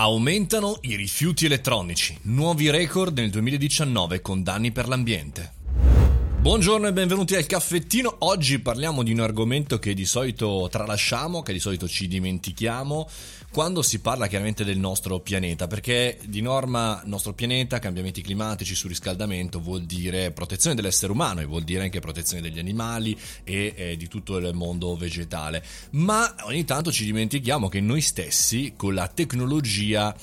[0.00, 5.57] Aumentano i rifiuti elettronici, nuovi record nel 2019 con danni per l'ambiente.
[6.48, 8.16] Buongiorno e benvenuti al caffettino.
[8.20, 13.06] Oggi parliamo di un argomento che di solito tralasciamo, che di solito ci dimentichiamo
[13.52, 19.60] quando si parla chiaramente del nostro pianeta, perché di norma nostro pianeta, cambiamenti climatici, surriscaldamento
[19.60, 24.08] vuol dire protezione dell'essere umano e vuol dire anche protezione degli animali e eh, di
[24.08, 25.62] tutto il mondo vegetale.
[25.90, 30.16] Ma ogni tanto ci dimentichiamo che noi stessi con la tecnologia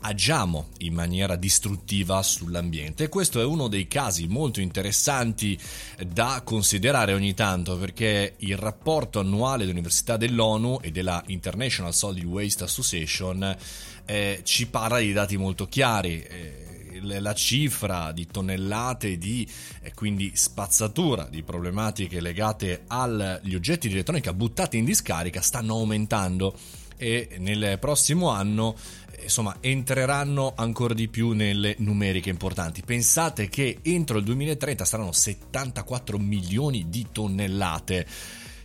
[0.00, 5.58] agiamo in maniera distruttiva sull'ambiente e questo è uno dei casi molto interessanti
[6.06, 12.64] da considerare ogni tanto perché il rapporto annuale dell'Università dell'ONU e della International Solid Waste
[12.64, 13.56] Association
[14.04, 16.22] eh, ci parla di dati molto chiari.
[16.22, 16.64] Eh,
[17.00, 19.46] la cifra di tonnellate di
[19.82, 26.56] eh, quindi spazzatura di problematiche legate agli oggetti di elettronica buttati in discarica stanno aumentando
[26.96, 28.76] e nel prossimo anno
[29.22, 32.82] insomma entreranno ancora di più nelle numeriche importanti.
[32.82, 38.06] Pensate che entro il 2030 saranno 74 milioni di tonnellate.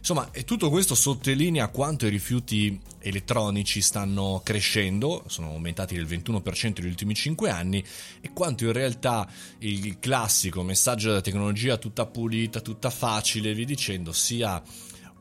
[0.02, 6.88] Insomma, tutto questo sottolinea quanto i rifiuti elettronici stanno crescendo, sono aumentati del 21% negli
[6.88, 7.84] ultimi 5 anni,
[8.19, 14.11] e quanto in realtà il classico messaggio della tecnologia tutta pulita, tutta facile, vi dicendo,
[14.11, 14.59] sia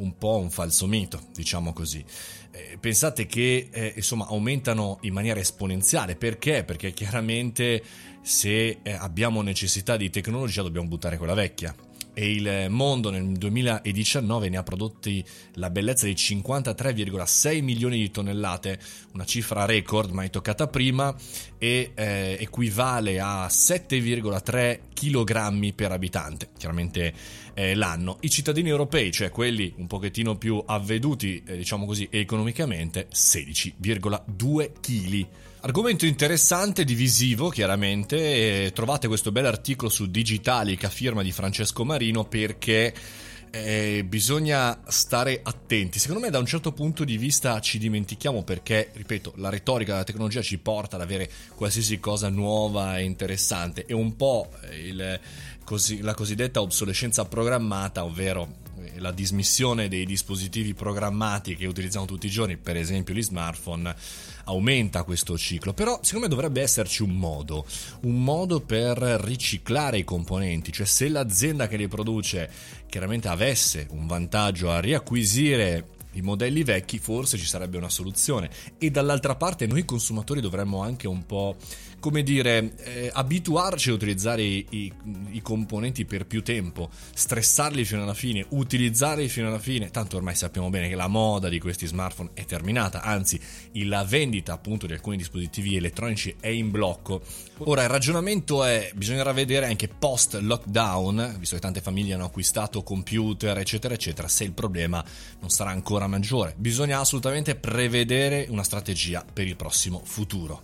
[0.00, 2.04] un po' un falso mito, diciamo così.
[2.50, 6.64] Eh, pensate che eh, insomma aumentano in maniera esponenziale perché?
[6.64, 7.82] Perché chiaramente
[8.22, 11.74] se eh, abbiamo necessità di tecnologia dobbiamo buttare quella vecchia
[12.12, 18.78] e il mondo nel 2019 ne ha prodotti la bellezza di 53,6 milioni di tonnellate,
[19.12, 21.14] una cifra record mai toccata prima
[21.58, 27.12] e eh, equivale a 7,3 kg per abitante, chiaramente
[27.54, 28.18] eh, l'anno.
[28.20, 35.26] I cittadini europei, cioè quelli un pochettino più avveduti, eh, diciamo così, economicamente, 16,2 kg.
[35.62, 42.24] Argomento interessante, divisivo chiaramente, e trovate questo bel articolo su Digitalica, firma di Francesco Marino,
[42.24, 42.94] perché
[43.50, 45.98] eh, bisogna stare attenti.
[45.98, 50.04] Secondo me da un certo punto di vista ci dimentichiamo perché, ripeto, la retorica della
[50.04, 55.18] tecnologia ci porta ad avere qualsiasi cosa nuova e interessante e un po' il,
[55.64, 58.69] così, la cosiddetta obsolescenza programmata, ovvero eh,
[59.00, 63.94] la dismissione dei dispositivi programmati che utilizziamo tutti i giorni, per esempio gli smartphone,
[64.44, 65.72] aumenta questo ciclo.
[65.72, 67.66] Però secondo me dovrebbe esserci un modo,
[68.02, 72.50] un modo per riciclare i componenti, cioè se l'azienda che li produce
[72.88, 78.90] chiaramente avesse un vantaggio a riacquisire i modelli vecchi forse ci sarebbe una soluzione e
[78.90, 81.56] dall'altra parte noi consumatori dovremmo anche un po'
[82.00, 84.92] come dire, eh, abituarci a utilizzare i, i,
[85.32, 89.90] i, componenti per più tempo, stressarli fino alla fine, utilizzarli fino alla fine.
[89.90, 93.38] Tanto ormai sappiamo bene che la moda di questi smartphone è terminata, anzi,
[93.84, 97.22] la vendita appunto di alcuni dispositivi elettronici è in blocco.
[97.58, 102.82] Ora, il ragionamento è: bisognerà vedere anche post lockdown, visto che tante famiglie hanno acquistato
[102.82, 105.04] computer, eccetera, eccetera, se il problema
[105.40, 106.54] non sarà ancora maggiore.
[106.56, 110.62] Bisogna assolutamente prevedere una strategia per il prossimo futuro.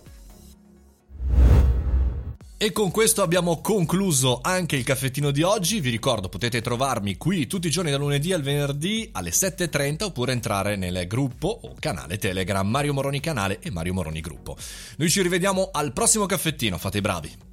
[2.59, 5.79] E con questo abbiamo concluso anche il caffettino di oggi.
[5.79, 10.31] Vi ricordo, potete trovarmi qui tutti i giorni da lunedì al venerdì alle 7.30 oppure
[10.31, 14.57] entrare nel gruppo o canale Telegram Mario Moroni Canale e Mario Moroni Gruppo.
[14.97, 17.46] Noi ci rivediamo al prossimo caffettino, fate i bravi.